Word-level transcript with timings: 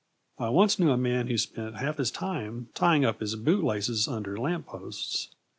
I 0.39 0.49
once 0.49 0.79
knew 0.79 0.89
a 0.89 0.97
man 0.97 1.27
who 1.27 1.37
spent 1.37 1.77
half 1.77 1.97
his 1.97 2.09
time 2.09 2.69
tying 2.73 3.05
up 3.05 3.19
his 3.19 3.35
bootlaces 3.35 4.07
under 4.07 4.35
lamp 4.35 4.65
posts. 4.65 5.29